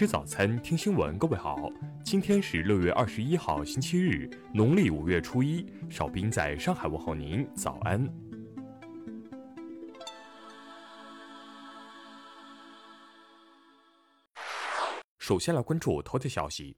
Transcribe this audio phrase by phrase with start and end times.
[0.00, 1.18] 吃早餐，听新闻。
[1.18, 1.70] 各位好，
[2.02, 5.70] 今天是六月二十一号，星期日，农历五月初一。
[5.90, 8.02] 少兵在上海问候您，早安。
[15.18, 16.74] 首先来关注头条消息：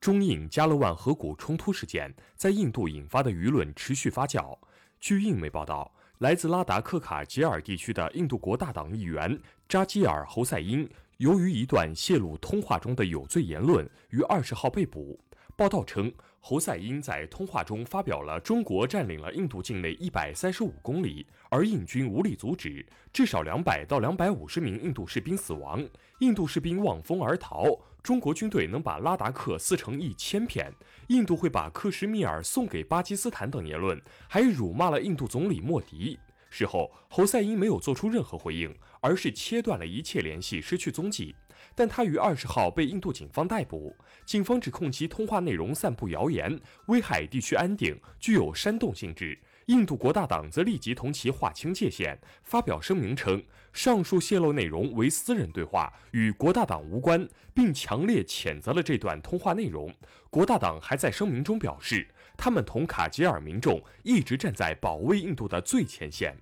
[0.00, 4.56] 中印加勒万河谷冲突事件在印度引发的舆论持续发酵。
[5.00, 5.92] 据印媒报道。
[6.18, 9.36] 来自拉达克卡吉尔地区的印度国大党议员
[9.68, 10.88] 扎基尔·侯赛因，
[11.22, 15.20] 由于一段泄露通话中的有罪言论，于二十号被捕。
[15.54, 27.66] 报道称，侯赛因在通话中发表了“中国占领了印度境内一百三十五公里，而印军无力阻止，至少两百到两百五十名印度士兵死亡，印度士兵望风而逃，
[28.02, 30.74] 中国军队能把拉达克撕成一千片，
[31.06, 36.18] 印度会把克什米尔送给巴基斯坦”等言论，还辱骂了印度总理莫迪。
[36.54, 41.34] 事后，侯赛因没有做出任何回应，而是切断了一切联系，失去踪迹。
[41.74, 49.38] 但他于二十号被印度警方逮捕，警方指控其通话内容散布谣言，危害地区安定，具有煽动性质。
[49.66, 59.90] 印度国大党则立即同其划清界限，发表声明称，上述泄露内容为私人对话，与国大党无关，并强烈谴责了这段通话内容。
[60.28, 62.06] 国大党还在声明中表示。
[62.36, 66.36] 他们同卡吉尔民众一直站在保卫印度的最前线。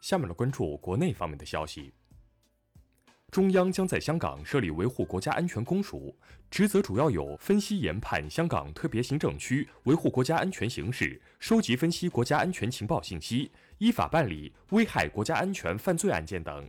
[0.00, 1.92] 下面来关注国内方面的消息。
[3.30, 6.16] 中央将在香港设立维护国家安全公署，
[6.50, 16.68] 职责主要有分析研判香港特别行政区维护国家安全形势，收集分析国家安全情报信息，依法办理危害国家安全犯罪案件等。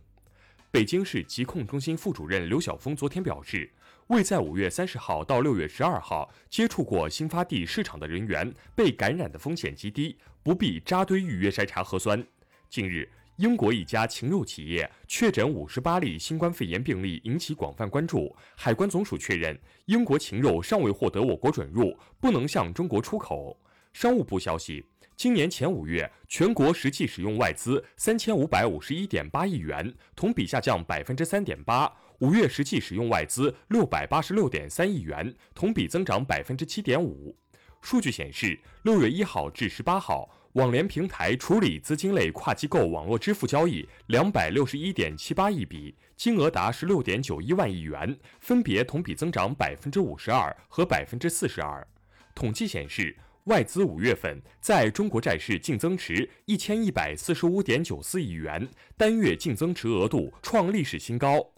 [0.72, 3.70] 北京市疾控中心副主任刘晓峰昨天表示。
[4.08, 12.24] 未在五月三十号到六月十二号接触过新发地市场的人员被感染的风险极低，不必扎堆预约筛查核酸。
[12.70, 18.32] 近日，英国一家禽肉企业确诊五十八例新冠肺炎病例，引起广泛关注。
[18.54, 23.58] 海关总署确认，英国禽肉尚未获得我国准入，不能向中国出口。
[23.92, 24.84] 商务部消息。
[25.16, 31.90] 今年前五月，全国实际使用外资三千五百五十一点八亿元，同比下降百分之三点八。
[32.20, 37.36] 五月实际使用外资六百八十六点三亿元，同比增长百分之七点五。
[37.82, 51.86] 数据显示，六月一号至十八号，网联平台处理资金类跨机构网络支付交易两百六十一点七八亿笔，金额达十六点九一万亿元，分别同比增长百分之五十二和百分之四十二。
[52.34, 53.16] 统计显示。
[53.46, 61.52] 外资五月份在中国债市净增持一千一百四十五点九四亿元，单月净增持额度创历史新高。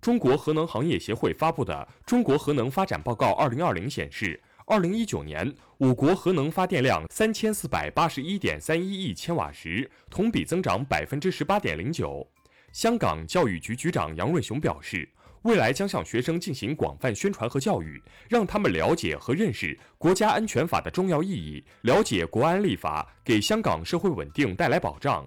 [0.00, 12.26] 中国核能行业协会发布的《中国核能发展报告（二零二零）》显示，二零一九年我国核能发电量三千四百八十一点三一亿千瓦时，同比增长百分之十八点零九。
[12.72, 15.08] 香港教育局局长杨润雄表示。
[15.42, 25.24] 未来将向学生进行广泛宣传和教育，让他们了解和认识国家安全法的重要意义，了解国安立法给香港社会稳定带来保障。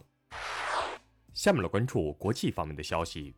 [1.33, 3.33] 下面来关注国际方面的消息。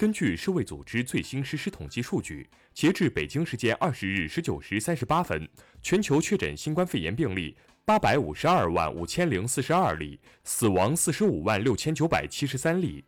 [0.00, 5.46] 根据世卫组织最新实时统计数据，截至北京时间二十日十九时三十八分，
[5.82, 13.04] 全球确诊新冠肺炎病例八百五十二万五千零四十二例，死亡四十五万六千九百七十三例。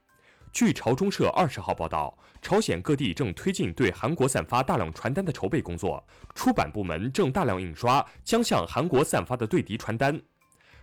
[0.52, 10.20] 据朝中社二十号报道，朝鲜各地正推进对韩国散发大量传单的筹备工作，出版部门正大量印刷将向韩国散发的对敌传单。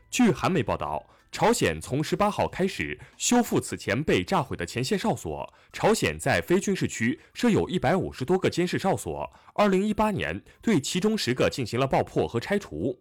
[0.09, 5.53] 据韩媒报道，朝鲜从十八号开始修复此前被炸毁的前线哨所。
[5.72, 13.00] 朝鲜在非军事区设有一百五十多个监视哨所，二零一八年对其中十个进行了爆破和拆除。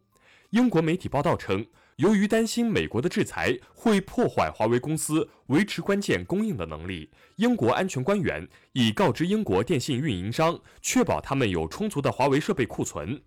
[0.51, 1.67] 英国媒体报道称，
[1.97, 13.23] 由于担心美国的制裁会破坏华为公司维持关键供应的能力，英国安全官员已告知英国电信运营商，确保他们有充足的华为设备库存。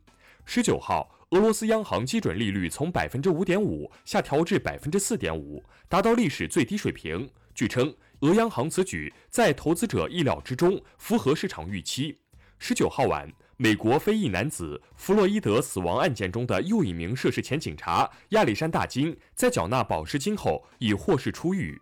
[0.45, 7.29] 十九号，俄罗斯央行基准利率从百分之五点五下调至百分之四点五，达到历史最低水平。
[7.53, 12.19] 据称，俄央行此举在投资者意料之中，符合市场预期。
[12.59, 13.31] 十九号晚。
[13.57, 21.79] 美国非裔男子弗洛伊德死亡案件中的又一名涉事前警察亚历山大金，在缴纳保释金后已获释出狱。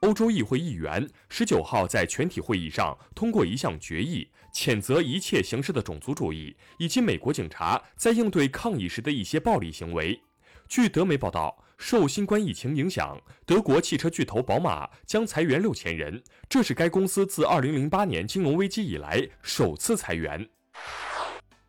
[0.00, 10.20] 欧洲议会议员十九号在全体会议上通过一项决议，谴责一切形式的种族主义以及美国警察在应对抗议时的一些暴力行为。
[10.68, 20.48] 据德媒报道，受新冠疫情影响，德国汽车巨头宝马将裁员六千人，这是该公司自二零零八年金融危机以来首次裁员。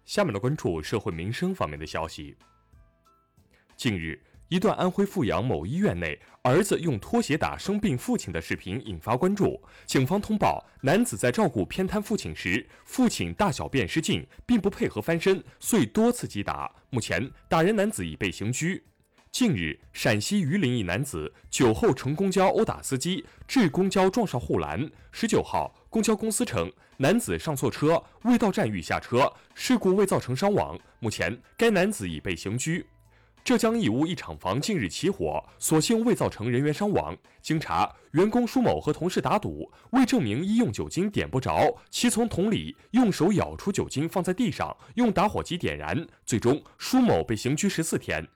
[0.06, 2.36] 下面的关注社会民生方面的消息。
[3.76, 9.62] 近日，一段安徽阜阳某医院内儿子用拖鞋打生病父亲的视频引发关注。
[9.86, 16.74] 警方通报，男子在照顾偏瘫父亲时，父亲大小便失禁，并不配合翻身，遂多次击打。
[16.90, 18.84] 目前，打人男子已被刑拘。
[19.32, 24.90] 近日，陕西榆林一男子酒后乘公交殴打司机，致公交撞上护栏。
[25.12, 30.80] 十九号，公交公司称，男子上错车，未到站欲下车，事故未造成伤亡。
[31.00, 32.84] 目前，该男子已被刑拘。
[33.44, 37.18] 浙江义乌一厂房近日起火，所幸未造成人员伤亡。
[37.42, 46.06] 经查，员工舒某和同事打赌，为证明医用酒精点不着，其从桶里用手舀出酒精放在地上，用打火机点燃。
[46.26, 48.28] 最终，舒某被刑拘十四天。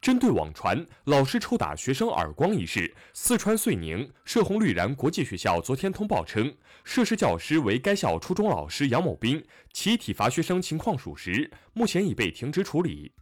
[0.00, 6.54] 针对网传老师抽打学生耳光一事，四川遂宁射红绿然国际学校昨天通报称，
[6.84, 9.42] 涉事教师为该校初中老师杨某兵，
[9.72, 13.12] 其体罚学生情况属实，目前已被停职处理。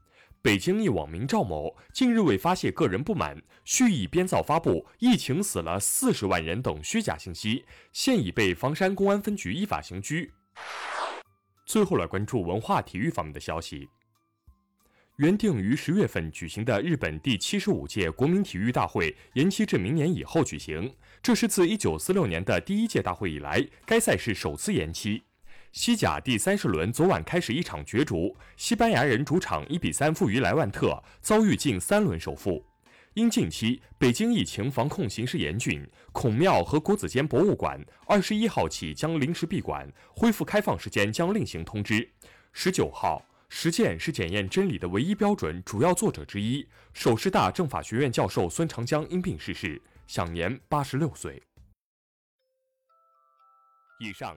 [0.43, 10.33] 北京一网民赵某近日为发泄个人不满，蓄意编造发布“疫情死了四十万人”等虚假信息，现已被房山公安分局依法刑拘。
[11.65, 13.89] 最后来关注文化体育方面的消息。
[15.19, 20.93] 原定于十月份举行的日本第七十五届国民体育大会延期至明年以后举行，
[21.23, 25.23] 这是自一九四六年的第一届大会以来，该赛事首次延期。
[25.73, 32.63] 西甲第三十轮昨晚开始一场角逐，西班牙人主场一比三负于莱万特，遭遇近三轮首负。
[33.15, 42.07] 因近期北京疫情防控形势严峻，孔庙和国子监博物馆二十一号起将临时闭馆，恢复开放时间将另行通知。
[42.53, 45.63] 十九号，实践是检验真理的唯一标准。
[45.65, 51.43] 主要作者之一，首师大政法学院教授孙长江因病逝世，享年八十六岁。
[54.01, 54.37] 以上